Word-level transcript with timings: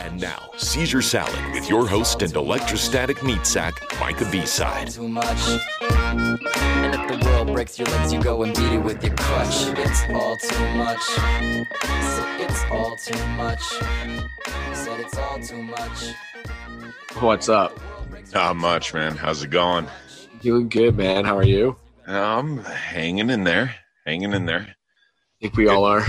And 0.00 0.20
now, 0.20 0.50
Seizure 0.56 1.02
Salad 1.02 1.52
with 1.52 1.68
your 1.68 1.86
host 1.86 2.22
and 2.22 2.34
electrostatic 2.34 3.22
meat 3.22 3.46
sack, 3.46 3.74
Micah 4.00 4.28
B-Side. 4.30 4.90
Too 4.90 5.08
much. 5.08 5.60
And 5.80 6.94
if 6.94 7.08
the 7.08 7.26
world 7.26 7.48
breaks 7.48 7.78
your 7.78 7.88
legs, 7.88 8.12
you 8.12 8.22
go 8.22 8.42
and 8.42 8.54
beat 8.54 8.72
it 8.72 8.78
with 8.78 9.02
your 9.04 9.14
crutch. 9.14 9.78
It's 9.78 10.02
all 10.10 10.36
too 10.36 10.74
much. 10.76 11.02
Said 11.02 12.40
it's 12.40 12.64
all 12.70 12.96
too 12.96 13.26
much. 13.36 13.62
Said 14.72 15.00
it's 15.00 15.16
all 15.16 15.40
too 15.40 15.62
much. 15.62 16.14
What's 17.18 17.48
up? 17.48 17.78
Not 18.32 18.56
much, 18.56 18.94
man. 18.94 19.16
How's 19.16 19.42
it 19.42 19.50
going? 19.50 19.86
Doing 20.40 20.68
good, 20.68 20.96
man. 20.96 21.24
How 21.24 21.36
are 21.36 21.44
you? 21.44 21.76
I'm 22.06 22.64
hanging 22.64 23.30
in 23.30 23.44
there, 23.44 23.74
hanging 24.06 24.32
in 24.32 24.46
there. 24.46 24.66
I 24.68 24.74
think 25.40 25.56
we 25.56 25.68
all 25.68 25.84
are. 25.84 26.04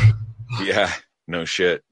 Yeah, 0.62 0.92
no 1.28 1.46
shit. 1.46 1.84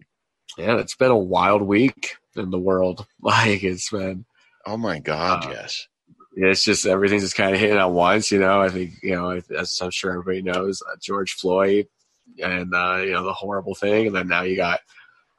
Yeah, 0.57 0.77
it's 0.79 0.95
been 0.95 1.11
a 1.11 1.17
wild 1.17 1.61
week 1.61 2.15
in 2.35 2.49
the 2.51 2.59
world. 2.59 3.05
Like 3.21 3.63
it's 3.63 3.89
been, 3.89 4.25
Oh 4.65 4.77
my 4.77 4.99
god, 4.99 5.45
Uh, 5.45 5.51
yes. 5.51 5.87
it's 6.33 6.63
just 6.63 6.85
everything's 6.85 7.23
just 7.23 7.35
kind 7.35 7.53
of 7.53 7.59
hitting 7.59 7.77
at 7.77 7.91
once. 7.91 8.31
You 8.31 8.39
know, 8.39 8.61
I 8.61 8.69
think 8.69 8.93
you 9.03 9.11
know, 9.15 9.41
as 9.57 9.79
I'm 9.81 9.91
sure 9.91 10.11
everybody 10.11 10.41
knows, 10.41 10.81
uh, 10.81 10.95
George 11.01 11.33
Floyd 11.33 11.87
and 12.41 12.73
uh, 12.73 13.01
you 13.03 13.11
know 13.11 13.23
the 13.23 13.33
horrible 13.33 13.75
thing, 13.75 14.07
and 14.07 14.15
then 14.15 14.27
now 14.27 14.43
you 14.43 14.55
got 14.55 14.79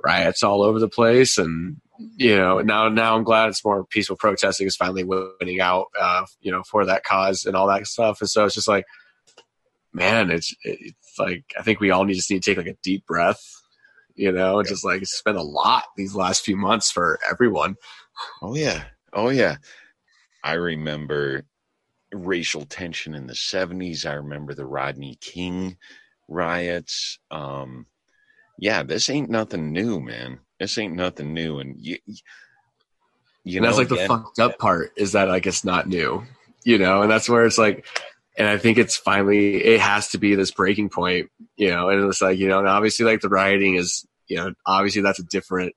riots 0.02 0.42
all 0.42 0.62
over 0.62 0.78
the 0.78 0.88
place, 0.88 1.38
and 1.38 1.80
you 2.16 2.36
know 2.36 2.60
now 2.60 2.88
now 2.88 3.16
I'm 3.16 3.24
glad 3.24 3.48
it's 3.48 3.64
more 3.64 3.84
peaceful 3.84 4.16
protesting 4.16 4.66
is 4.66 4.76
finally 4.76 5.04
winning 5.04 5.60
out. 5.60 5.86
Uh, 5.98 6.26
you 6.40 6.50
know, 6.50 6.62
for 6.62 6.84
that 6.86 7.04
cause 7.04 7.44
and 7.46 7.54
all 7.56 7.66
that 7.68 7.86
stuff, 7.86 8.20
and 8.20 8.28
so 8.30 8.44
it's 8.46 8.54
just 8.54 8.68
like, 8.68 8.84
man, 9.92 10.30
it's 10.30 10.54
it's 10.64 11.18
like 11.18 11.44
I 11.58 11.62
think 11.62 11.80
we 11.80 11.90
all 11.90 12.04
need 12.04 12.14
just 12.14 12.30
need 12.30 12.42
to 12.42 12.50
take 12.50 12.58
like 12.58 12.74
a 12.74 12.78
deep 12.82 13.06
breath. 13.06 13.59
You 14.20 14.32
know, 14.32 14.62
just 14.62 14.84
like 14.84 15.00
it's 15.00 15.22
been 15.22 15.36
a 15.36 15.42
lot 15.42 15.84
these 15.96 16.14
last 16.14 16.44
few 16.44 16.54
months 16.54 16.90
for 16.90 17.18
everyone. 17.26 17.76
Oh 18.42 18.54
yeah. 18.54 18.84
Oh 19.14 19.30
yeah. 19.30 19.56
I 20.44 20.52
remember 20.52 21.44
racial 22.12 22.66
tension 22.66 23.14
in 23.14 23.26
the 23.26 23.32
70s. 23.32 24.04
I 24.04 24.12
remember 24.12 24.52
the 24.52 24.66
Rodney 24.66 25.16
King 25.22 25.78
riots. 26.28 27.18
Um 27.30 27.86
yeah, 28.58 28.82
this 28.82 29.08
ain't 29.08 29.30
nothing 29.30 29.72
new, 29.72 30.00
man. 30.00 30.40
This 30.58 30.76
ain't 30.76 30.94
nothing 30.94 31.32
new 31.32 31.58
and 31.58 31.80
you 31.80 31.96
you 33.42 33.56
and 33.56 33.64
that's 33.64 33.76
know, 33.76 33.78
like 33.78 33.88
the 33.88 34.06
fucked 34.06 34.38
up 34.38 34.58
part 34.58 34.92
is 34.98 35.12
that 35.12 35.28
like 35.28 35.46
it's 35.46 35.64
not 35.64 35.88
new, 35.88 36.24
you 36.62 36.76
know, 36.76 37.00
and 37.00 37.10
that's 37.10 37.26
where 37.26 37.46
it's 37.46 37.56
like, 37.56 37.86
and 38.36 38.46
I 38.46 38.58
think 38.58 38.76
it's 38.76 38.98
finally 38.98 39.64
it 39.64 39.80
has 39.80 40.08
to 40.08 40.18
be 40.18 40.34
this 40.34 40.50
breaking 40.50 40.90
point, 40.90 41.30
you 41.56 41.70
know, 41.70 41.88
and 41.88 42.04
it's 42.04 42.20
like 42.20 42.38
you 42.38 42.48
know, 42.48 42.58
and 42.58 42.68
obviously 42.68 43.06
like 43.06 43.22
the 43.22 43.30
rioting 43.30 43.76
is, 43.76 44.06
you 44.30 44.36
know, 44.36 44.52
obviously 44.64 45.02
that's 45.02 45.18
a 45.18 45.24
different 45.24 45.74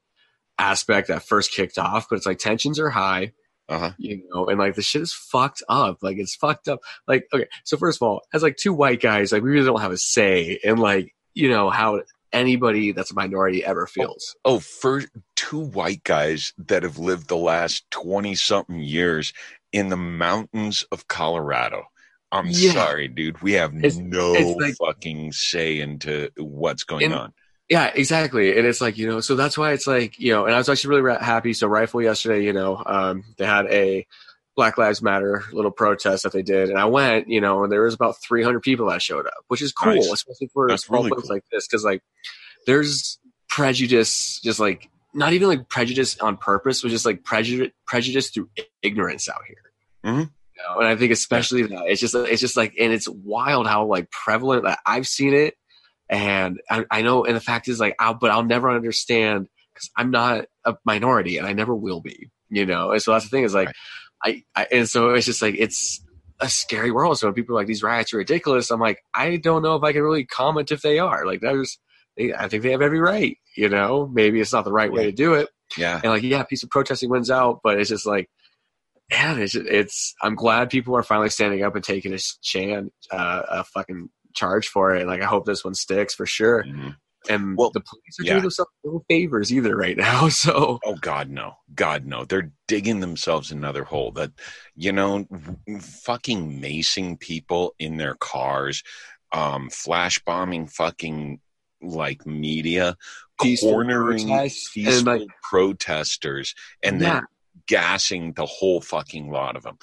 aspect 0.58 1.08
that 1.10 1.24
first 1.24 1.52
kicked 1.52 1.78
off, 1.78 2.08
but 2.10 2.16
it's 2.18 2.26
like 2.26 2.38
tensions 2.38 2.80
are 2.80 2.90
high, 2.90 3.34
uh-huh. 3.68 3.92
you 3.98 4.24
know, 4.30 4.46
and 4.48 4.60
like 4.60 4.76
the 4.76 4.82
shit 4.82 5.02
is 5.02 5.14
fucked 5.14 5.64
up, 5.68 5.98
like 6.02 6.18
it's 6.18 6.36
fucked 6.36 6.68
up. 6.68 6.80
Like 7.08 7.28
okay, 7.34 7.48
so 7.66 7.76
first 7.78 7.98
of 8.02 8.08
all, 8.08 8.22
as 8.34 8.44
like 8.44 8.56
two 8.58 8.74
white 8.74 9.02
guys, 9.02 9.32
like 9.32 9.44
we 9.44 9.50
really 9.52 9.66
don't 9.66 9.82
have 9.82 9.92
a 9.92 9.98
say 9.98 10.60
in 10.64 10.78
like 10.78 11.14
you 11.34 11.50
know 11.50 11.70
how 11.70 12.02
anybody 12.32 12.92
that's 12.92 13.12
a 13.12 13.16
minority 13.16 13.64
ever 13.66 13.88
feels. 13.88 14.36
Oh, 14.46 14.60
for 14.60 15.04
two 15.36 15.60
white 15.60 16.04
guys 16.04 16.54
that 16.58 16.84
have 16.84 16.98
lived 16.98 17.28
the 17.28 17.38
last 17.38 17.90
20 17.92 18.34
something 18.36 18.80
years 18.80 19.34
in 19.72 19.90
the 19.90 19.98
mountains 19.98 20.84
of 20.92 21.08
Colorado. 21.08 21.84
I'm 22.32 22.48
Yeah. 22.50 22.72
sorry, 22.74 23.08
dude. 23.08 23.44
We 23.44 23.52
have 23.54 23.76
It's- 23.76 23.98
no 23.98 24.34
it's 24.34 24.60
like- 24.60 24.76
fucking 24.78 25.32
say 25.34 25.80
into 25.80 26.32
what's 26.38 26.84
going 26.84 27.06
And- 27.06 27.14
on. 27.14 27.34
Yeah, 27.74 27.92
exactly. 27.96 28.56
And 28.56 28.68
it's 28.68 28.82
like, 28.82 29.00
you 29.00 29.08
know, 29.08 29.20
so 29.20 29.36
that's 29.36 29.58
why 29.58 29.72
it's 29.72 29.88
like, 29.88 30.20
you 30.20 30.32
know, 30.32 30.46
and 30.46 30.54
I 30.54 30.60
was 30.60 30.70
actually 30.70 31.02
really 31.02 31.18
happy. 31.20 31.54
So 31.54 31.66
Rifle 31.66 32.04
yesterday, 32.04 32.44
you 32.46 32.54
know, 32.54 32.80
um, 32.86 33.24
they 33.40 33.48
had 33.48 33.66
a 33.66 34.06
Black 34.56 34.78
Lives 34.78 35.02
Matter 35.02 35.44
little 35.52 35.72
protest 35.72 36.22
that 36.22 36.34
they 36.34 36.44
did. 36.44 36.70
And 36.70 36.78
I 36.78 36.86
went, 36.86 37.30
you 37.30 37.42
know, 37.42 37.64
and 37.64 37.72
there 37.72 37.82
was 37.82 37.96
about 37.96 38.18
300 38.22 38.60
people 38.62 38.92
that 38.92 39.02
showed 39.02 39.26
up, 39.26 39.34
which 39.48 39.64
is 39.64 39.72
cool, 39.72 39.96
Nice. 39.96 40.08
especially 40.12 40.52
for 40.54 40.68
a 40.68 40.78
small 40.78 41.00
really 41.00 41.14
place 41.16 41.22
cool. 41.24 41.36
like 41.36 41.46
this. 41.52 41.68
Cause 41.68 41.84
like 41.84 42.04
there's 42.68 43.18
prejudice, 43.50 44.40
just 44.44 44.60
like, 44.60 44.88
not 45.16 45.34
even 45.34 45.48
like 45.48 45.68
prejudice 45.68 46.16
on 46.20 46.38
purpose, 46.38 46.84
but 46.84 46.90
just 46.92 47.08
like 47.08 47.24
prejudice, 47.24 47.72
prejudice 47.88 48.30
through 48.30 48.52
ignorance 48.84 49.28
out 49.28 49.42
here. 49.48 50.14
Mhm. 50.14 50.30
You 50.56 50.62
know, 50.70 50.80
and 50.80 50.88
I 50.88 50.96
think 50.96 51.12
especially 51.12 51.64
that 51.64 51.86
it's 51.88 52.00
just, 52.00 52.14
it's 52.14 52.40
just 52.40 52.56
like, 52.56 52.76
and 52.80 52.94
it's 52.94 53.10
wild 53.10 53.66
how 53.66 53.86
like 53.86 54.12
prevalent 54.12 54.66
that 54.66 54.78
I've 54.86 55.08
seen 55.08 55.34
it 55.34 55.56
and 56.10 56.60
I, 56.70 56.86
I 56.92 57.02
know, 57.02 57.26
and 57.26 57.36
the 57.36 57.42
fact 57.42 57.68
is, 57.68 57.80
like, 57.80 57.96
I'll, 58.00 58.14
but 58.14 58.30
I'll 58.32 58.44
never 58.44 58.70
understand 58.70 59.48
because 59.74 59.90
I'm 59.98 60.12
not 60.12 60.46
a 60.66 60.76
minority, 60.86 61.38
and 61.38 61.48
I 61.48 61.54
never 61.54 61.76
will 61.76 62.02
be. 62.02 62.30
You 62.50 62.66
know, 62.68 62.92
and 62.92 63.02
so 63.02 63.12
that's 63.14 63.26
the 63.26 63.30
thing 63.30 63.46
is 63.46 63.56
like, 63.56 63.72
I, 64.24 64.44
I, 64.56 64.68
and 64.72 64.88
so 64.88 65.10
it's 65.10 65.26
just 65.26 65.42
like 65.42 65.56
it's 65.58 66.04
a 66.40 66.48
scary 66.48 66.92
world. 66.92 67.18
So 67.18 67.28
when 67.28 67.34
people 67.34 67.56
are 67.56 67.60
like 67.60 67.68
these 67.68 67.82
riots 67.82 68.14
are 68.14 68.18
ridiculous, 68.18 68.70
I'm 68.70 68.80
like, 68.80 69.00
I 69.14 69.38
don't 69.38 69.64
know 69.64 69.76
if 69.76 69.84
I 69.84 69.92
can 69.92 70.04
really 70.04 70.26
comment 70.26 70.72
if 70.72 70.82
they 70.82 71.00
are. 71.00 71.26
Like, 71.26 71.42
there's, 71.42 71.80
they, 72.16 72.32
I 72.34 72.48
think 72.48 72.62
they 72.62 72.72
have 72.72 72.82
every 72.84 73.00
right. 73.00 73.38
You 73.58 73.70
know, 73.70 74.08
maybe 74.14 74.40
it's 74.40 74.54
not 74.54 74.66
the 74.66 74.72
right 74.72 74.92
way 74.92 75.06
to 75.06 75.12
do 75.12 75.34
it, 75.34 75.50
Yeah. 75.78 76.00
and 76.04 76.12
like, 76.12 76.22
yeah, 76.24 76.44
peaceful 76.44 76.70
protesting 76.70 77.10
wins 77.10 77.32
out, 77.32 77.62
but 77.64 77.80
it's 77.80 77.90
just 77.90 78.06
like. 78.06 78.30
Man, 79.12 79.40
it's, 79.42 79.54
it's. 79.54 80.16
I'm 80.24 80.34
glad 80.34 80.70
people 80.70 80.96
are 80.96 81.04
finally 81.04 81.30
standing 81.30 81.62
up 81.62 81.76
and 81.76 81.84
taking 81.84 82.14
a 82.14 82.20
chance, 82.42 82.90
uh, 83.12 83.42
a 83.50 83.64
fucking 83.66 84.10
charge 84.34 84.68
for 84.68 84.96
it. 84.96 85.08
Like, 85.08 85.22
I 85.22 85.26
hope 85.26 85.46
this 85.46 85.64
one 85.64 85.76
sticks 85.76 86.14
for 86.14 86.26
sure 86.26 86.64
Mhm. 86.64 86.96
and 87.30 87.58
Well, 87.58 87.70
the 87.72 87.80
police 87.82 88.20
are 88.20 88.24
yeah. 88.24 88.34
doing 88.34 88.42
themselves 88.44 88.72
no 88.84 89.04
favors 89.10 89.54
either 89.54 89.76
right 89.76 89.98
now. 89.98 90.28
So 90.30 90.80
Oh 90.84 90.96
God, 91.02 91.30
no. 91.30 91.54
God, 91.74 92.06
no. 92.06 92.26
They're 92.26 92.52
digging 92.68 93.00
themselves 93.00 93.52
another 93.52 93.84
hole. 93.84 94.12
That 94.12 94.32
you 94.76 94.92
know, 94.92 95.26
fucking 95.80 96.62
macing 96.62 97.20
people 97.20 97.74
in 97.80 97.98
their 97.98 98.16
cars, 98.16 98.84
um, 99.32 99.70
flash 99.70 100.20
bombing 100.20 100.68
fucking 100.68 101.40
like 101.82 102.26
media, 102.26 102.96
Peaceful 103.42 103.72
cornering 103.72 104.28
protests, 104.28 104.72
and, 104.76 104.86
peaceful 104.86 105.18
like- 105.20 105.28
protesters, 105.50 106.56
and 106.84 107.02
yeah, 107.02 107.14
then 107.16 107.24
gassing 107.68 108.34
the 108.34 108.46
whole 108.46 108.82
fucking 108.82 109.32
lot 109.32 109.56
of 109.56 109.64
them. 109.64 109.78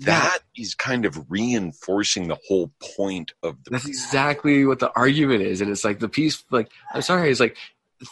That 0.00 0.38
is 0.56 0.74
kind 0.74 1.04
of 1.04 1.30
reinforcing 1.30 2.28
the 2.28 2.38
whole 2.48 2.72
point 2.96 3.32
of 3.42 3.62
the 3.64 3.70
that's 3.70 3.86
exactly 3.86 4.64
what 4.64 4.78
the 4.78 4.90
argument 4.96 5.42
is, 5.42 5.60
and 5.60 5.70
it's 5.70 5.84
like 5.84 5.98
the 5.98 6.08
peace. 6.08 6.42
Like 6.50 6.70
I'm 6.94 7.02
sorry, 7.02 7.30
it's 7.30 7.40
like 7.40 7.56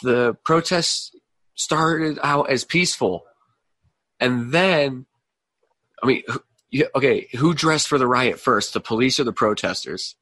the 0.03 0.33
protests 0.43 1.11
started 1.55 2.19
out 2.23 2.49
as 2.49 2.63
peaceful, 2.63 3.25
and 4.19 4.51
then, 4.51 5.05
I 6.03 6.07
mean, 6.07 6.23
who- 6.27 6.43
yeah, 6.69 6.85
okay, 6.95 7.27
who 7.37 7.53
dressed 7.53 7.87
for 7.87 7.97
the 7.97 8.05
riot 8.07 8.39
first, 8.39 8.73
the 8.73 8.81
police 8.81 9.19
or 9.19 9.23
the 9.23 9.33
protesters? 9.33 10.15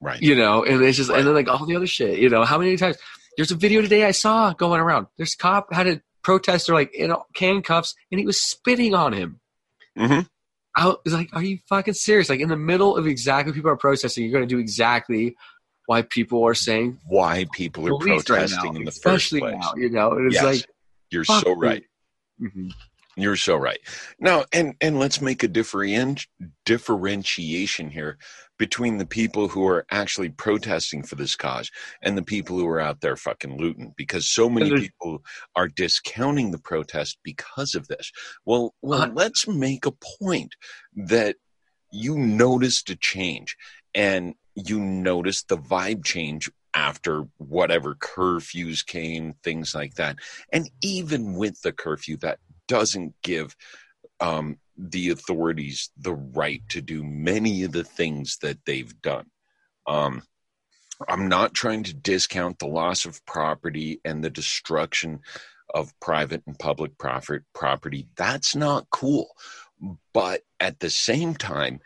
right. 0.00 0.20
You 0.20 0.34
know, 0.34 0.64
and 0.64 0.82
it's 0.82 0.96
just 0.96 1.08
Right. 1.10 1.20
and 1.20 1.28
then 1.28 1.34
like 1.34 1.46
all 1.48 1.64
the 1.64 1.76
other 1.76 1.86
shit. 1.86 2.18
You 2.18 2.28
know, 2.28 2.44
how 2.44 2.58
many 2.58 2.76
times? 2.76 2.96
There's 3.36 3.52
a 3.52 3.54
video 3.54 3.80
today 3.80 4.04
I 4.04 4.10
saw 4.10 4.52
going 4.52 4.80
around. 4.80 5.06
There's 5.16 5.36
cop 5.36 5.72
had 5.72 5.86
a 5.86 6.02
protester 6.22 6.72
like 6.74 6.94
in 6.94 7.14
handcuffs, 7.36 7.94
and 8.10 8.18
he 8.20 8.26
was 8.26 8.40
spitting 8.40 8.94
on 8.94 9.12
him. 9.12 9.40
Mhm. 9.98 10.28
I 10.76 10.86
was 11.04 11.12
like, 11.12 11.28
are 11.34 11.42
you 11.42 11.58
fucking 11.68 11.94
serious? 11.94 12.28
Like 12.30 12.40
in 12.40 12.48
the 12.48 12.56
middle 12.56 12.96
of 12.96 13.06
exactly 13.06 13.52
people 13.52 13.70
are 13.70 13.76
protesting, 13.76 14.24
you're 14.24 14.32
going 14.32 14.48
to 14.48 14.54
do 14.54 14.58
exactly 14.58 15.36
why 15.86 16.02
people 16.02 16.42
are 16.44 16.54
saying 16.54 16.98
Why 17.06 17.44
people 17.52 17.86
are 17.86 17.90
police 17.98 18.28
right 18.30 18.38
protesting 18.48 18.72
now, 18.74 18.78
in 18.80 18.84
the 18.84 18.92
first 18.92 19.30
place? 19.30 19.54
now. 19.54 19.74
You 19.76 19.90
know, 19.90 20.12
it's 20.26 20.34
Yes. 20.36 20.44
like, 20.44 20.66
You're 21.10 21.24
so 21.24 21.54
right. 21.54 21.84
mhm. 22.40 22.70
You're 23.16 23.36
so 23.36 23.56
right. 23.56 23.78
Now, 24.18 24.44
and 24.52 24.74
and 24.80 24.98
let's 24.98 25.20
make 25.20 25.42
a 25.42 25.48
different 25.48 26.26
differentiation 26.64 27.90
here 27.90 28.16
between 28.58 28.96
the 28.96 29.06
people 29.06 29.48
who 29.48 29.66
are 29.66 29.84
actually 29.90 30.30
protesting 30.30 31.02
for 31.02 31.16
this 31.16 31.36
cause 31.36 31.70
and 32.00 32.16
the 32.16 32.22
people 32.22 32.56
who 32.56 32.66
are 32.68 32.80
out 32.80 33.00
there 33.00 33.16
fucking 33.16 33.58
looting, 33.58 33.92
because 33.96 34.26
so 34.28 34.48
many 34.48 34.70
people 34.76 35.22
are 35.56 35.68
discounting 35.68 36.52
the 36.52 36.58
protest 36.58 37.18
because 37.22 37.74
of 37.74 37.88
this. 37.88 38.10
Well, 38.46 38.74
well, 38.80 39.10
let's 39.12 39.46
make 39.46 39.84
a 39.84 39.92
point 40.18 40.54
that 40.94 41.36
you 41.90 42.16
noticed 42.16 42.88
a 42.88 42.96
change 42.96 43.56
and 43.94 44.34
you 44.54 44.80
noticed 44.80 45.48
the 45.48 45.58
vibe 45.58 46.04
change 46.04 46.50
after 46.74 47.24
whatever 47.36 47.94
curfews 47.94 48.86
came, 48.86 49.34
things 49.42 49.74
like 49.74 49.94
that. 49.96 50.16
And 50.52 50.70
even 50.82 51.34
with 51.34 51.60
the 51.60 51.72
curfew, 51.72 52.16
that 52.18 52.38
doesn't 52.72 53.14
give 53.22 53.54
um, 54.18 54.56
the 54.78 55.10
authorities 55.10 55.90
the 55.98 56.14
right 56.14 56.62
to 56.70 56.80
do 56.80 57.04
many 57.04 57.64
of 57.64 57.72
the 57.72 57.84
things 57.84 58.38
that 58.40 58.64
they've 58.64 58.98
done. 59.02 59.26
Um, 59.86 60.22
I'm 61.06 61.28
not 61.28 61.52
trying 61.52 61.82
to 61.82 61.92
discount 61.92 62.60
the 62.60 62.66
loss 62.66 63.04
of 63.04 63.22
property 63.26 64.00
and 64.06 64.24
the 64.24 64.30
destruction 64.30 65.20
of 65.74 65.92
private 66.00 66.42
and 66.46 66.58
public 66.58 66.96
profit 66.96 67.42
property. 67.54 68.08
That's 68.16 68.56
not 68.56 68.88
cool. 68.88 69.28
But 70.14 70.40
at 70.58 70.80
the 70.80 70.88
same 70.88 71.34
time, 71.34 71.80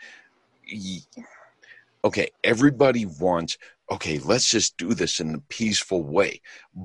okay, 2.05 2.29
everybody 2.45 3.07
wants, 3.07 3.59
okay, 3.91 4.21
let's 4.21 4.49
just 4.49 4.77
do 4.77 4.95
this 4.95 5.19
in 5.19 5.35
a 5.35 5.41
peaceful 5.49 6.05
way. 6.05 6.43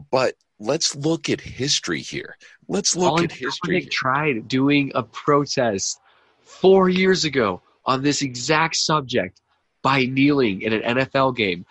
But 0.10 0.34
let's 0.62 0.96
look 0.96 1.30
at 1.30 1.42
history 1.42 2.02
here. 2.02 2.38
Let's 2.68 2.96
look 2.96 3.10
Colin 3.10 3.26
at 3.26 3.32
history. 3.32 3.82
Kaepernick 3.82 3.92
tried 3.92 4.48
doing 4.48 4.92
a 4.96 5.04
protest 5.04 6.00
four 6.42 6.88
years 6.88 7.26
ago 7.26 7.62
on 7.86 8.04
this 8.04 8.22
exact 8.22 8.76
subject 8.76 9.42
by 9.82 10.06
kneeling 10.06 10.62
in 10.62 10.74
an 10.74 10.98
NFL 10.98 11.36
game, 11.36 11.66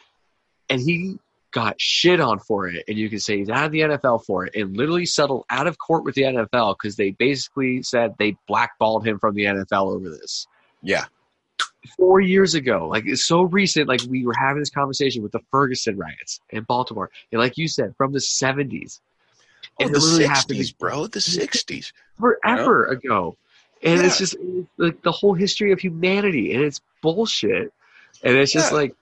and 0.68 0.80
he 0.80 1.18
got 1.52 1.80
shit 1.80 2.20
on 2.20 2.38
for 2.40 2.68
it. 2.68 2.84
And 2.88 2.98
you 2.98 3.08
can 3.08 3.20
say 3.20 3.38
he's 3.38 3.48
out 3.48 3.66
of 3.66 3.72
the 3.72 3.80
NFL 3.80 4.24
for 4.24 4.46
it, 4.46 4.54
and 4.56 4.76
literally 4.76 5.06
settled 5.06 5.44
out 5.48 5.66
of 5.66 5.78
court 5.78 6.04
with 6.04 6.16
the 6.16 6.22
NFL 6.22 6.76
because 6.80 6.96
they 6.96 7.10
basically 7.12 7.82
said 7.82 8.14
they 8.18 8.36
blackballed 8.48 9.06
him 9.06 9.18
from 9.18 9.34
the 9.34 9.44
NFL 9.44 9.94
over 9.94 10.10
this 10.10 10.46
Yeah, 10.82 11.04
four 11.96 12.20
years 12.20 12.54
ago. 12.54 12.88
Like 12.88 13.04
it's 13.06 13.24
so 13.24 13.42
recent. 13.42 13.88
Like 13.88 14.00
we 14.08 14.26
were 14.26 14.34
having 14.34 14.60
this 14.60 14.70
conversation 14.70 15.22
with 15.22 15.32
the 15.32 15.40
Ferguson 15.50 15.96
riots 15.96 16.40
in 16.50 16.64
Baltimore, 16.64 17.10
and 17.32 17.40
like 17.40 17.58
you 17.58 17.68
said, 17.68 17.94
from 17.96 18.12
the 18.12 18.20
seventies. 18.20 19.00
oh, 19.78 19.84
And 19.84 19.94
the 19.94 19.98
it 19.98 20.02
literally 20.02 20.24
happened 20.26 20.58
'60s, 20.60 20.78
bro, 20.78 21.06
the 21.06 21.20
'60s. 21.20 21.92
forever 22.18 22.86
ago. 22.86 23.36
And 23.82 24.02
it's 24.02 24.18
just 24.18 24.36
like 24.76 25.00
the 25.02 25.12
whole 25.12 25.32
history 25.32 25.72
of 25.72 25.80
humanity, 25.80 26.52
and 26.54 26.62
it's 26.62 26.80
bullshit. 27.02 27.72
And 28.22 28.36
it's 28.36 28.52
just 28.52 28.70
Yeah. 28.72 28.76
like, 28.76 28.94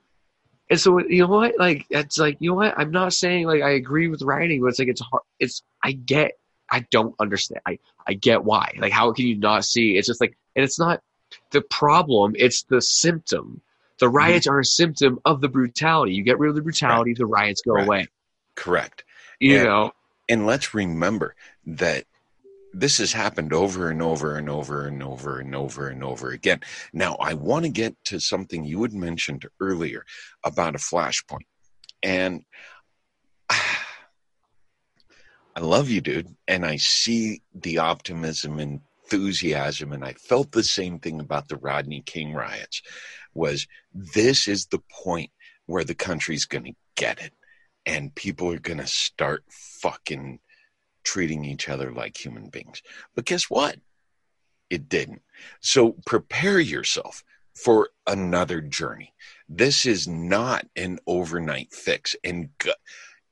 and 0.71 0.79
so 0.79 1.01
you 1.01 1.23
know 1.23 1.29
what? 1.29 1.59
Like 1.59 1.87
it's 1.91 2.19
like 2.19 2.37
you 2.41 2.51
know 2.51 2.57
what? 2.57 2.75
I'm 2.79 2.93
not 2.93 3.13
saying 3.13 3.47
like 3.47 3.63
I 3.63 3.71
agree 3.71 4.07
with 4.09 4.23
writing, 4.23 4.61
but 4.61 4.69
it's 4.69 4.79
like 4.79 4.89
it's 4.89 5.01
hard. 5.01 5.23
It's 5.41 5.63
I 5.83 5.93
get. 5.93 6.33
I 6.71 6.87
don't 6.91 7.15
understand. 7.19 7.61
I 7.67 7.79
I 8.07 8.13
get 8.15 8.45
why. 8.45 8.75
Like 8.79 8.93
how 8.93 9.13
can 9.13 9.27
you 9.27 9.37
not 9.37 9.65
see? 9.65 9.97
It's 9.97 10.07
just 10.07 10.21
like, 10.21 10.37
and 10.55 10.65
it's 10.65 10.79
not 10.79 11.01
the 11.51 11.63
problem. 11.63 12.35
It's 12.37 12.63
the 12.65 12.81
symptom. 12.81 13.61
The 13.99 14.07
mm-hmm. 14.07 14.17
riots 14.17 14.47
are 14.47 14.61
a 14.61 14.65
symptom 14.65 15.19
of 15.25 15.41
the 15.41 15.49
brutality. 15.49 16.15
You 16.15 16.23
get 16.23 16.39
rid 16.39 16.51
of 16.51 16.57
the 16.57 16.63
brutality, 16.63 17.15
the 17.15 17.27
riots 17.27 17.63
go 17.63 17.75
Right. 17.75 17.85
away. 17.85 18.09
Correct. 18.55 19.05
You 19.41 19.57
Yeah. 19.57 19.65
know, 19.65 19.93
And 20.31 20.47
let's 20.47 20.75
remember 20.75 21.35
that 21.65 22.05
this 22.75 22.99
has 22.99 23.13
happened 23.13 23.55
over 23.55 23.89
and 23.89 24.03
over 24.03 24.37
and 24.37 24.51
over 24.51 24.87
and 24.87 25.03
over 25.03 25.41
and 25.41 25.55
over 25.55 25.89
and 25.89 26.05
over 26.05 26.31
again. 26.31 26.61
Now, 26.93 27.15
I 27.15 27.35
want 27.35 27.65
to 27.65 27.71
get 27.71 27.97
to 28.05 28.21
something 28.21 28.65
you 28.65 28.83
had 28.83 28.93
mentioned 28.93 29.47
earlier 29.59 30.05
about 30.45 30.75
a 30.75 30.79
flashpoint. 30.79 31.47
And 32.03 32.45
I 33.51 33.61
love 35.61 35.89
you, 35.89 36.01
dude. 36.01 36.35
And 36.47 36.65
I 36.65 36.77
see 36.77 37.43
the 37.55 37.79
optimism 37.79 38.59
and 38.59 38.81
enthusiasm. 39.11 39.93
And 39.93 40.05
I 40.05 40.13
felt 40.15 40.53
the 40.53 40.63
same 40.63 40.99
thing 40.99 41.21
about 41.21 41.49
the 41.49 41.57
Rodney 41.57 42.03
King 42.05 42.35
riots 42.35 42.83
was 43.35 43.67
this 43.93 44.49
is 44.49 44.67
the 44.67 44.83
point 44.91 45.31
where 45.67 45.85
the 45.85 45.95
country's 45.95 46.45
going 46.45 46.65
to 46.65 46.75
get 46.97 47.21
it. 47.21 47.33
And 47.87 48.15
people 48.15 48.53
are 48.53 48.59
going 48.59 48.79
to 48.79 48.87
start 48.87 49.45
fucking 49.51 50.41
treating 51.05 51.45
each 51.45 51.69
other 51.69 51.93
like 51.93 52.17
human 52.17 52.51
beings. 52.51 52.83
But 53.15 53.25
guess 53.25 53.45
what? 53.45 53.77
It 54.69 54.89
didn't. 54.89 55.23
So 55.61 55.97
prepare 56.05 56.61
yourself 56.61 57.25
for 57.55 57.89
another 58.07 58.61
journey. 58.61 59.15
This 59.49 59.87
is 59.87 60.07
not 60.07 60.67
an 60.77 60.99
overnight 61.07 61.73
fix. 61.73 62.15
And 62.23 62.51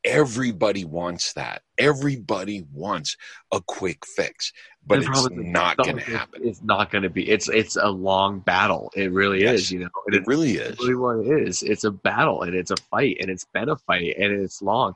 everybody 0.07 0.85
wants 0.85 1.33
that. 1.35 1.63
Everybody 1.79 2.65
wants 2.73 3.17
a 3.53 3.61
quick 3.61 4.07
fix, 4.07 4.53
but 4.87 4.99
it's 4.99 5.09
not 5.33 5.77
going 5.77 5.99
to 5.99 6.03
happen. 6.05 6.43
It's 6.45 6.63
not 6.63 6.91
going 6.91 7.03
to 7.03 7.11
be. 7.11 7.29
It's 7.29 7.49
it's 7.49 7.77
a 7.77 7.89
long 7.89 8.39
battle. 8.41 8.91
It 8.97 9.13
really 9.13 9.43
Yes. 9.43 9.61
is. 9.61 9.73
You 9.73 9.81
know, 9.81 9.89
and 10.07 10.15
It 10.15 10.27
really 10.27 10.53
is. 10.53 10.79
really 10.79 10.95
what 10.95 11.19
it 11.27 11.49
is. 11.49 11.63
It's 11.63 11.85
a 11.85 11.91
battle 11.91 12.43
and 12.43 12.55
it's 12.55 12.71
a 12.71 12.77
fight 12.77 13.19
and 13.21 13.29
it's 13.31 13.45
been 13.53 13.69
a 13.69 13.77
fight 13.77 14.17
and 14.17 14.33
it's 14.33 14.63
long. 14.63 14.95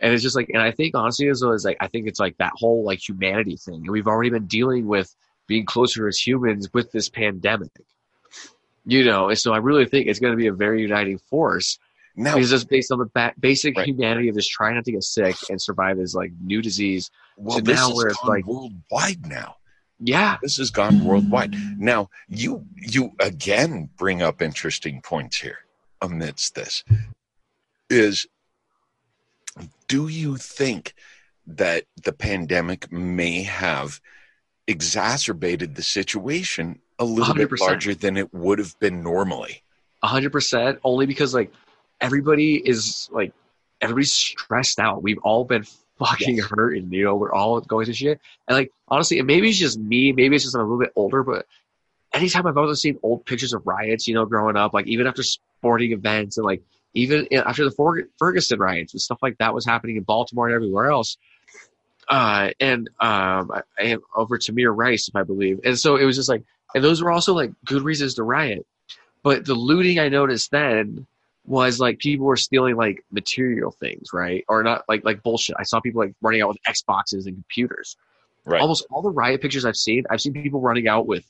And 0.00 0.12
it's 0.12 0.22
just 0.22 0.34
like, 0.34 0.48
and 0.48 0.60
I 0.62 0.72
think 0.72 0.96
honestly, 0.96 1.28
as 1.28 1.42
well 1.42 1.52
as 1.52 1.64
like, 1.64 1.76
I 1.80 1.86
think 1.86 2.08
it's 2.08 2.18
like 2.18 2.36
that 2.38 2.52
whole 2.56 2.84
like 2.84 3.06
humanity 3.06 3.56
thing. 3.56 3.74
And 3.82 3.90
we've 3.90 4.08
already 4.08 4.30
been 4.30 4.46
dealing 4.46 4.86
with 4.86 5.14
being 5.46 5.64
closer 5.64 6.08
as 6.08 6.18
humans 6.18 6.72
with 6.72 6.90
this 6.92 7.08
pandemic, 7.08 7.70
you 8.84 9.04
know. 9.04 9.28
And 9.28 9.38
so 9.38 9.52
I 9.52 9.58
really 9.58 9.86
think 9.86 10.06
it's 10.06 10.18
going 10.18 10.32
to 10.32 10.36
be 10.36 10.46
a 10.48 10.52
very 10.52 10.82
uniting 10.82 11.18
force 11.18 11.78
Now, 12.16 12.34
because 12.34 12.52
it's 12.52 12.64
based 12.64 12.92
on 12.92 12.98
the 12.98 13.06
ba- 13.14 13.32
basic 13.40 13.76
Right. 13.76 13.86
humanity 13.88 14.28
of 14.28 14.34
just 14.36 14.50
trying 14.50 14.74
not 14.74 14.84
to 14.84 14.92
get 14.92 15.02
sick 15.02 15.34
and 15.48 15.60
survive 15.60 15.96
this 15.96 16.14
like 16.14 16.30
new 16.42 16.60
disease. 16.62 17.10
well, 17.36 17.56
so 17.58 17.62
this 17.62 17.76
now 17.76 17.94
where 17.94 18.08
it's 18.08 18.22
like- 18.24 18.44
worldwide 18.46 19.26
now. 19.26 19.56
Yeah. 19.98 20.36
This 20.42 20.56
has 20.56 20.70
gone 20.70 21.04
worldwide. 21.04 21.54
Now, 21.78 22.10
you 22.28 22.66
you 22.76 23.12
again 23.20 23.88
bring 23.96 24.20
up 24.20 24.42
interesting 24.42 25.00
points 25.00 25.38
here 25.38 25.58
amidst 26.00 26.54
this. 26.54 26.82
Is 27.88 28.26
do 29.88 30.08
you 30.08 30.36
think 30.36 30.94
that 31.46 31.84
the 32.02 32.12
pandemic 32.12 32.90
may 32.90 33.42
have 33.42 34.00
exacerbated 34.66 35.74
the 35.74 35.82
situation 35.82 36.80
a 36.98 37.04
little 37.04 37.34
bit 37.34 37.48
100%. 37.50 37.60
larger 37.60 37.94
than 37.94 38.16
it 38.16 38.32
would 38.32 38.58
have 38.58 38.78
been 38.80 39.02
normally? 39.02 39.62
A 40.02 40.08
hundred 40.08 40.32
percent 40.32 40.78
only 40.84 41.06
because 41.06 41.32
like 41.34 41.52
everybody 42.02 42.56
is 42.56 43.08
like 43.12 43.32
everybody's 43.80 44.12
stressed 44.12 44.78
out. 44.78 45.02
We've 45.02 45.18
all 45.22 45.44
been 45.44 45.64
fucking 45.98 46.36
Yes. 46.38 46.46
hurt 46.50 46.76
and 46.76 46.92
you 46.92 47.04
know 47.04 47.14
we're 47.14 47.32
all 47.32 47.60
going 47.60 47.84
through 47.86 47.94
shit. 47.94 48.20
And 48.48 48.56
like 48.56 48.72
honestly 48.88 49.18
and 49.18 49.26
maybe 49.26 49.48
it's 49.48 49.58
just 49.58 49.78
me 49.78 50.12
maybe 50.12 50.34
it's 50.36 50.44
just 50.44 50.54
I'm 50.54 50.60
a 50.60 50.64
little 50.64 50.78
bit 50.80 50.92
older 50.96 51.22
but 51.22 51.46
anytime 52.12 52.46
I've 52.46 52.56
ever 52.58 52.74
seen 52.74 52.98
old 53.02 53.24
pictures 53.24 53.52
of 53.54 53.66
riots 53.66 54.06
you 54.08 54.14
know 54.14 54.26
growing 54.26 54.56
up 54.56 54.74
like 54.74 54.86
even 54.86 55.06
after 55.06 55.22
sporting 55.22 55.92
events 55.92 56.36
and 56.36 56.44
like 56.44 56.62
even 56.94 57.26
after 57.32 57.64
the 57.64 58.04
Ferguson 58.18 58.58
riots 58.58 58.92
and 58.92 59.00
stuff 59.00 59.18
like 59.22 59.38
that 59.38 59.54
was 59.54 59.64
happening 59.64 59.96
in 59.96 60.02
Baltimore 60.02 60.46
and 60.48 60.54
everywhere 60.54 60.90
else 60.90 61.16
uh 62.08 62.50
and 62.58 62.88
um 63.00 63.50
I, 63.52 63.62
I 63.78 63.96
over 64.16 64.38
Tamir 64.38 64.76
Rice 64.76 65.08
if 65.08 65.14
I 65.16 65.22
believe. 65.22 65.60
And 65.64 65.78
so 65.78 65.96
it 65.96 66.04
was 66.04 66.16
just 66.16 66.28
like 66.28 66.42
and 66.74 66.82
those 66.82 67.00
were 67.02 67.12
also 67.12 67.32
like 67.34 67.52
good 67.64 67.82
reasons 67.82 68.14
to 68.14 68.24
riot. 68.24 68.66
But 69.22 69.44
the 69.44 69.54
looting 69.54 69.98
I 70.00 70.08
noticed 70.08 70.50
then 70.50 71.06
was 71.44 71.80
like 71.80 71.98
people 71.98 72.26
were 72.26 72.36
stealing 72.36 72.76
like 72.76 73.04
material 73.10 73.72
things, 73.72 74.08
right? 74.12 74.44
Or 74.48 74.62
not 74.62 74.84
like 74.88 75.04
like 75.04 75.22
bullshit. 75.22 75.56
I 75.58 75.64
saw 75.64 75.80
people 75.80 76.00
like 76.00 76.14
running 76.22 76.42
out 76.42 76.48
with 76.48 76.58
Xboxes 76.68 77.26
and 77.26 77.34
computers. 77.34 77.96
Right. 78.44 78.60
Almost 78.60 78.86
all 78.90 79.02
the 79.02 79.10
riot 79.10 79.40
pictures 79.40 79.64
I've 79.64 79.76
seen, 79.76 80.04
I've 80.10 80.20
seen 80.20 80.32
people 80.32 80.60
running 80.60 80.88
out 80.88 81.06
with 81.06 81.24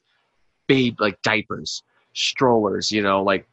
babe 0.67 0.97
like 0.99 1.21
diapers, 1.23 1.83
strollers, 2.15 2.91
you 2.91 3.03
know, 3.03 3.23
like 3.23 3.47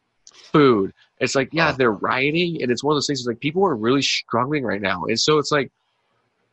food. 0.51 0.93
It's 1.19 1.35
like, 1.35 1.49
yeah, 1.51 1.73
they're 1.73 1.91
rioting 1.91 2.61
and 2.61 2.71
it's 2.71 2.83
one 2.83 2.93
of 2.93 2.95
those 2.95 3.07
things 3.07 3.25
like 3.27 3.39
people 3.39 3.65
are 3.65 3.75
really 3.75 4.01
struggling 4.01 4.63
right 4.63 4.81
now. 4.81 5.05
And 5.05 5.19
so 5.19 5.37
it's 5.37 5.51
like 5.51 5.71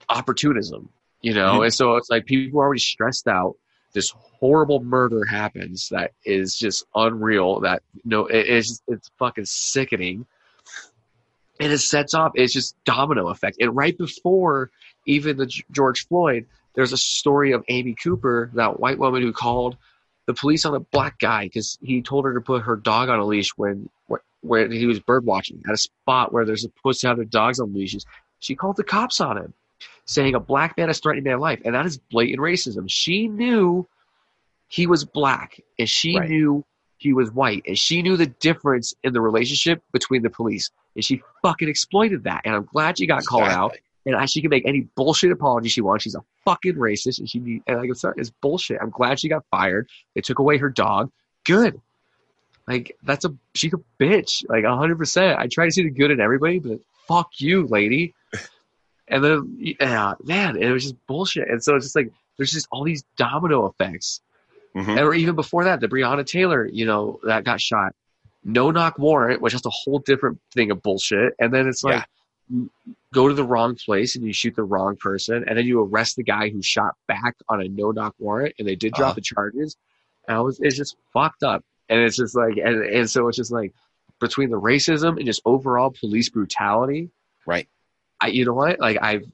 opportunism, 0.09 0.89
you 1.21 1.35
know? 1.35 1.63
And 1.63 1.73
so 1.73 1.97
it's 1.97 2.11
like 2.11 2.27
people 2.27 2.61
are 2.61 2.65
already 2.65 2.81
stressed 2.81 3.29
out. 3.29 3.57
This 3.97 4.13
horrible 4.15 4.85
murder 4.85 5.25
happens 5.25 5.89
that 5.89 6.13
is 6.23 6.55
just 6.55 6.85
unreal. 6.95 7.61
That 7.61 7.83
no, 8.05 8.27
it, 8.27 8.47
it's 8.47 8.83
it's 8.87 9.11
fucking 9.19 9.47
sickening, 9.47 10.27
and 11.59 11.73
it 11.73 11.79
sets 11.79 12.13
off. 12.13 12.33
It's 12.35 12.53
just 12.53 12.77
domino 12.85 13.29
effect. 13.29 13.57
And 13.59 13.75
right 13.75 13.97
before 13.97 14.71
even 15.07 15.39
the 15.39 15.51
George 15.71 16.07
Floyd, 16.09 16.45
there's 16.75 16.93
a 16.93 16.99
story 16.99 17.53
of 17.53 17.65
Amy 17.69 17.95
Cooper, 17.95 18.51
that 18.53 18.79
white 18.79 18.99
woman 18.99 19.23
who 19.23 19.33
called 19.33 19.79
the 20.27 20.35
police 20.35 20.67
on 20.67 20.75
a 20.75 20.81
black 20.81 21.19
guy 21.19 21.45
because 21.45 21.79
he 21.81 22.03
told 22.03 22.27
her 22.27 22.35
to 22.35 22.41
put 22.43 22.65
her 22.65 22.77
dog 22.77 23.09
on 23.09 23.19
a 23.19 23.25
leash 23.25 23.49
when 23.57 23.89
when 24.43 24.71
he 24.71 24.85
was 24.85 25.01
bird 25.01 25.25
watching 25.25 25.63
at 25.67 25.73
a 25.73 25.79
spot 25.79 26.35
where 26.35 26.45
they're 26.45 26.57
supposed 26.57 27.01
to 27.01 27.09
have 27.09 27.17
their 27.17 27.25
dogs 27.25 27.61
on 27.61 27.73
leashes. 27.73 28.05
She 28.41 28.55
called 28.55 28.77
the 28.77 28.85
cops 28.85 29.23
on 29.23 29.39
him, 29.39 29.55
saying 30.07 30.35
a 30.35 30.41
black 30.41 30.77
man 30.79 30.89
is 30.89 30.99
threatening 31.01 31.25
their 31.25 31.39
life, 31.39 31.61
and 31.65 31.75
that 31.75 31.85
is 31.87 31.99
blatant 31.99 32.39
racism. 32.41 32.87
She 32.89 33.29
knew 33.29 33.87
he 34.69 34.87
was 34.87 35.05
black, 35.05 35.61
and 35.79 35.89
she 35.89 36.17
Right. 36.17 36.29
knew 36.29 36.65
he 36.99 37.13
was 37.13 37.31
white, 37.31 37.63
and 37.67 37.79
she 37.79 38.03
knew 38.03 38.17
the 38.17 38.27
difference 38.27 38.95
in 39.05 39.13
the 39.13 39.21
relationship 39.21 39.83
between 39.93 40.23
the 40.23 40.31
police, 40.31 40.71
and 40.95 41.05
she 41.05 41.23
fucking 41.43 41.69
exploited 41.69 42.25
that. 42.25 42.41
And 42.45 42.55
I'm 42.55 42.65
glad 42.65 42.99
she 42.99 43.07
got 43.07 43.25
called 43.25 43.49
out 43.49 43.77
and 44.07 44.31
she 44.31 44.41
can 44.41 44.51
make 44.51 44.65
any 44.65 44.83
bullshit 44.95 45.33
apology 45.33 45.69
she 45.69 45.81
wants. 45.81 46.05
She's 46.05 46.15
a 46.15 46.23
fucking 46.45 46.77
racist, 46.77 47.19
and 47.19 47.29
she 47.29 47.41
need- 47.41 47.63
and 47.67 47.77
like 47.79 47.89
I'm 47.89 47.95
sorry, 47.97 48.15
it's 48.19 48.31
bullshit. 48.31 48.79
I'm 48.81 48.91
glad 48.91 49.19
she 49.19 49.29
got 49.29 49.45
fired. 49.51 49.89
They 50.15 50.21
took 50.21 50.39
away 50.39 50.59
her 50.59 50.71
dog. 50.71 51.11
Good. 51.45 51.81
Like 52.69 52.97
that's 53.03 53.25
a 53.25 53.35
she's 53.55 53.73
a 53.75 53.81
bitch. 54.03 54.45
Like 54.49 54.65
hundred 54.65 54.97
percent. 54.99 55.39
I 55.39 55.49
try 55.49 55.65
to 55.67 55.71
see 55.73 55.83
the 55.83 55.91
good 55.91 56.11
in 56.13 56.21
everybody, 56.21 56.59
but 56.61 56.79
fuck 57.09 57.31
you, 57.39 57.67
lady. 57.67 58.15
And 59.09 59.23
then 59.23 59.57
yeah, 59.59 60.15
man, 60.25 60.57
it 60.57 60.71
was 60.71 60.83
just 60.85 61.07
bullshit. 61.07 61.49
And 61.49 61.63
so 61.63 61.77
it's 61.77 61.87
just 61.87 61.97
like 61.97 62.11
there's 62.37 62.51
just 62.51 62.69
all 62.71 62.85
these 62.85 63.05
domino 63.17 63.67
effects. 63.67 64.21
Mhm. 64.75 65.01
Or 65.01 65.15
even 65.15 65.35
before 65.37 65.65
that, 65.65 65.81
the 65.81 65.89
Breonna 65.89 66.27
Taylor, 66.27 66.67
you 66.67 66.85
know, 66.85 67.19
that 67.25 67.45
got 67.45 67.61
shot. 67.61 67.95
No 68.45 68.71
knock 68.71 68.99
warrant, 68.99 69.41
which 69.41 69.55
is 69.55 69.65
a 69.65 69.71
whole 69.71 70.01
different 70.01 70.39
thing 70.53 70.71
of 70.71 70.83
bullshit. 70.83 71.35
And 71.39 71.53
then 71.53 71.67
it's 71.67 71.83
like 71.83 72.05
you 72.49 72.71
go 73.13 73.27
to 73.29 73.35
the 73.35 73.43
wrong 73.43 73.75
place 73.75 74.15
and 74.17 74.25
you 74.25 74.33
shoot 74.33 74.55
the 74.55 74.63
wrong 74.63 74.97
person, 74.97 75.45
and 75.49 75.57
then 75.59 75.67
you 75.67 75.83
arrest 75.83 76.17
the 76.17 76.23
guy 76.23 76.51
who 76.51 76.63
shot 76.63 76.95
back 77.09 77.35
on 77.49 77.61
a 77.61 77.69
no 77.69 77.91
knock 77.91 78.15
warrant, 78.19 78.55
and 78.59 78.69
they 78.69 78.77
did 78.77 78.93
drop 78.93 79.09
Uh-huh. 79.11 79.15
the 79.15 79.21
charges. 79.23 79.77
And 80.29 80.37
I 80.37 80.41
was, 80.41 80.61
it's 80.61 80.77
just 80.77 80.97
fucked 81.13 81.43
up, 81.43 81.65
and 81.89 82.01
it's 82.01 82.17
just 82.17 82.37
like, 82.37 82.57
and 82.59 82.83
and 82.85 83.09
so 83.11 83.27
it's 83.29 83.37
just 83.37 83.51
like 83.51 83.73
between 84.21 84.51
the 84.51 84.61
racism 84.61 85.17
and 85.17 85.25
just 85.27 85.41
overall 85.45 85.91
police 85.91 86.29
brutality. 86.29 87.11
Right. 87.47 87.69
I, 88.21 88.29
you 88.29 88.45
know 88.45 88.55
what? 88.55 88.81
Like 88.81 88.99
I've, 89.01 89.25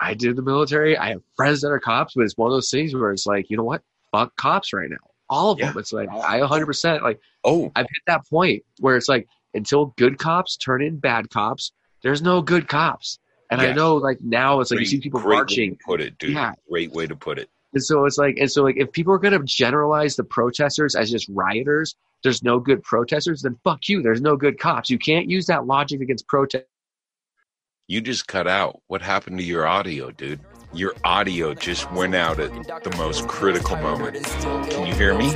I 0.00 0.14
did 0.14 0.36
the 0.36 0.42
military. 0.42 0.96
I 0.96 1.10
have 1.10 1.22
friends 1.36 1.62
that 1.62 1.68
are 1.68 1.80
cops, 1.80 2.14
but 2.14 2.22
it's 2.22 2.36
one 2.36 2.50
of 2.50 2.56
those 2.56 2.70
things 2.70 2.94
where 2.94 3.10
it's 3.12 3.26
like, 3.26 3.48
you 3.50 3.56
know 3.56 3.64
what? 3.64 3.82
Fuck 4.12 4.36
cops 4.36 4.72
right 4.72 4.90
now. 4.90 4.96
All 5.28 5.52
of 5.52 5.58
Yeah. 5.58 5.68
them. 5.70 5.78
It's 5.78 5.92
like 5.92 6.08
I 6.10 6.40
100% 6.40 7.02
like 7.02 7.18
Oh, 7.44 7.72
I've 7.74 7.86
hit 7.86 8.02
that 8.06 8.28
point 8.28 8.62
where 8.80 8.96
it's 8.96 9.08
like 9.08 9.26
until 9.54 9.86
good 9.96 10.18
cops 10.18 10.56
turn 10.56 10.82
in 10.82 10.98
bad 10.98 11.30
cops, 11.30 11.72
there's 12.02 12.20
no 12.22 12.42
good 12.42 12.68
cops. 12.68 13.18
And 13.50 13.60
I 13.60 13.72
know 13.72 13.96
like 13.96 14.18
now 14.20 14.60
it's 14.60 14.70
like 14.70 14.80
you 14.80 14.86
see 14.86 15.00
people 15.00 15.20
great 15.20 15.30
way 15.30 15.36
marching. 15.36 15.70
to 15.76 15.78
put 15.86 16.00
it, 16.00 16.18
dude. 16.18 16.34
Yeah. 16.34 16.52
Great 16.68 16.92
way 16.92 17.06
to 17.06 17.16
put 17.16 17.38
it. 17.38 17.48
And 17.72 17.82
so 17.82 18.04
it's 18.04 18.18
like 18.18 18.36
and 18.38 18.50
so 18.50 18.62
like 18.62 18.76
if 18.76 18.92
people 18.92 19.12
are 19.14 19.18
gonna 19.18 19.42
generalize 19.44 20.14
the 20.16 20.24
protesters 20.24 20.94
as 20.94 21.10
just 21.10 21.28
rioters, 21.30 21.94
there's 22.22 22.42
no 22.42 22.58
good 22.60 22.82
protesters, 22.82 23.42
then 23.42 23.56
fuck 23.64 23.88
you. 23.88 24.02
There's 24.02 24.20
no 24.20 24.36
good 24.36 24.58
cops. 24.58 24.90
You 24.90 24.98
can't 24.98 25.28
use 25.30 25.46
that 25.46 25.66
logic 25.66 26.00
against 26.00 26.26
protest. 26.28 26.64
You 27.88 28.00
just 28.00 28.26
cut 28.26 28.48
out. 28.48 28.82
What 28.88 29.00
happened 29.00 29.38
to 29.38 29.44
your 29.44 29.64
audio, 29.64 30.10
dude? 30.10 30.40
Your 30.72 30.94
audio 31.04 31.54
just 31.54 31.88
went 31.92 32.16
out 32.16 32.40
at 32.40 32.50
the 32.82 32.90
most 32.96 33.28
critical 33.28 33.76
moment. 33.76 34.24
Can 34.70 34.88
you 34.88 34.94
hear 34.94 35.16
me? 35.16 35.30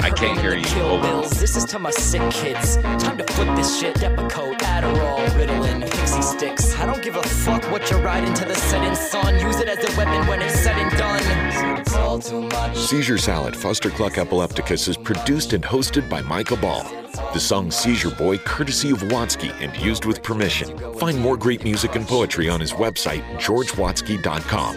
I 0.00 0.10
can't 0.10 0.40
hear 0.40 0.56
you. 0.56 0.66
Hold 0.66 1.04
on. 1.04 1.22
This 1.22 1.54
is 1.54 1.64
to 1.66 1.78
my 1.78 1.92
sick 1.92 2.28
kids. 2.32 2.78
Time 2.78 3.16
to 3.16 3.24
flip 3.32 3.54
this 3.54 3.78
shit. 3.78 3.94
Depakote, 3.94 4.58
Adderall, 4.58 5.24
Ritalin, 5.36 5.88
Pixie 5.88 6.22
sticks. 6.22 6.76
I 6.80 6.84
don't 6.84 7.00
give 7.00 7.14
a 7.14 7.22
fuck 7.22 7.62
what 7.70 7.88
you're 7.92 8.02
riding 8.02 8.34
to 8.34 8.44
the 8.44 8.56
setting 8.56 8.96
sun. 8.96 9.38
Use 9.38 9.60
it 9.60 9.68
as 9.68 9.78
a 9.78 9.96
weapon 9.96 10.26
when 10.26 10.42
it's 10.42 10.58
said 10.58 10.76
and 10.76 10.90
done. 10.98 11.78
It's 11.78 11.94
all 11.94 12.18
too 12.18 12.42
much. 12.42 12.76
Seizure 12.76 13.18
Salad, 13.18 13.54
Foster 13.54 13.90
Cluck 13.90 14.18
Epilepticus 14.18 14.88
is 14.88 14.96
produced 14.96 15.52
and 15.52 15.62
hosted 15.62 16.10
by 16.10 16.22
Micah 16.22 16.56
Ball. 16.56 17.01
The 17.12 17.40
song 17.40 17.70
Seizure 17.70 18.10
Boy, 18.10 18.38
courtesy 18.38 18.90
of 18.90 18.98
Watsky 19.02 19.52
and 19.60 19.76
used 19.76 20.04
with 20.04 20.22
permission. 20.22 20.76
Find 20.94 21.18
more 21.18 21.36
great 21.36 21.62
music 21.64 21.94
and 21.94 22.06
poetry 22.06 22.48
on 22.48 22.60
his 22.60 22.72
website, 22.72 23.22
georgewatsky.com. 23.38 24.76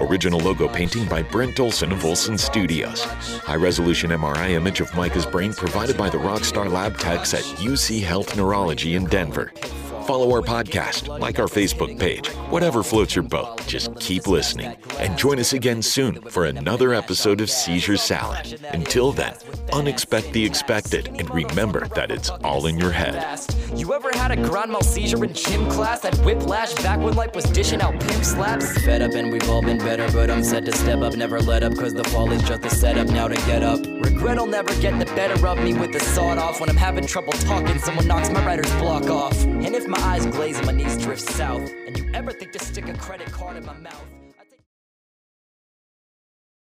Original 0.00 0.40
logo 0.40 0.68
painting 0.68 1.06
by 1.06 1.22
Brent 1.22 1.58
Olson 1.58 1.92
of 1.92 2.04
Olson 2.04 2.38
Studios. 2.38 3.04
High 3.04 3.56
resolution 3.56 4.10
MRI 4.10 4.50
image 4.50 4.80
of 4.80 4.94
Micah's 4.94 5.26
brain 5.26 5.52
provided 5.52 5.96
by 5.96 6.08
the 6.08 6.18
Rockstar 6.18 6.70
Lab 6.70 6.98
techs 6.98 7.34
at 7.34 7.42
UC 7.58 8.02
Health 8.02 8.36
Neurology 8.36 8.94
in 8.94 9.04
Denver. 9.06 9.52
Follow 10.06 10.32
our 10.32 10.42
podcast, 10.42 11.06
like 11.20 11.38
our 11.38 11.46
Facebook 11.46 11.98
page, 11.98 12.28
whatever 12.50 12.82
floats 12.82 13.14
your 13.14 13.22
boat. 13.22 13.64
Just 13.66 13.94
keep 14.00 14.26
listening 14.26 14.76
and 14.98 15.16
join 15.16 15.38
us 15.38 15.52
again 15.52 15.80
soon 15.80 16.20
for 16.22 16.46
another 16.46 16.92
episode 16.92 17.40
of 17.40 17.48
Seizure 17.48 17.96
Salad. 17.96 18.60
Until 18.72 19.12
then, 19.12 19.34
unexpect 19.68 20.32
the 20.32 20.44
expected 20.44 21.08
and 21.18 21.32
remember 21.32 21.86
that 21.94 22.10
it's 22.10 22.30
all 22.30 22.66
in 22.66 22.78
your 22.78 22.90
head. 22.90 23.40
You 23.76 23.94
ever 23.94 24.10
had 24.12 24.32
a 24.32 24.36
grand 24.36 24.72
mal 24.72 24.82
seizure 24.82 25.24
in 25.24 25.32
gym 25.34 25.70
class? 25.70 26.00
That 26.00 26.16
whiplash 26.18 26.74
back 26.74 26.98
when 26.98 27.14
life 27.14 27.34
was 27.34 27.44
dishing 27.44 27.80
out 27.80 27.98
pimp 28.00 28.24
slaps? 28.24 28.82
Fed 28.82 29.02
up 29.02 29.12
and 29.12 29.32
we've 29.32 29.48
all 29.48 29.62
been 29.62 29.78
better, 29.78 30.10
but 30.12 30.30
I'm 30.30 30.42
set 30.42 30.64
to 30.66 30.72
step 30.72 31.00
up, 31.00 31.14
never 31.14 31.40
let 31.40 31.62
up, 31.62 31.74
cause 31.76 31.94
the 31.94 32.04
fall 32.04 32.30
is 32.32 32.42
just 32.42 32.64
a 32.64 32.70
setup 32.70 33.06
now 33.08 33.28
to 33.28 33.36
get 33.46 33.62
up. 33.62 33.80
Regret 34.04 34.38
will 34.38 34.46
never 34.46 34.74
get 34.80 34.98
the 34.98 35.06
better 35.14 35.46
of 35.46 35.58
me 35.58 35.74
with 35.74 35.92
the 35.92 36.00
sawed 36.00 36.38
off. 36.38 36.60
When 36.60 36.68
I'm 36.68 36.76
having 36.76 37.06
trouble 37.06 37.32
talking, 37.34 37.78
someone 37.78 38.06
knocks 38.06 38.30
my 38.30 38.44
writer's 38.44 38.72
block 38.74 39.04
off. 39.04 39.42
And 39.44 39.74
if 39.74 39.86
my 39.92 40.00
eyes 40.00 40.24
glaze 40.24 40.56
and 40.56 40.64
my 40.64 40.72
knees 40.72 40.96
drift 40.96 41.20
south, 41.20 41.70
and 41.86 41.98
you 41.98 42.10
ever 42.14 42.32
think 42.32 42.50
to 42.52 42.58
stick 42.58 42.88
a 42.88 42.94
credit 42.94 43.30
card 43.30 43.58
in 43.58 43.66
my 43.66 43.76
mouth? 43.76 44.21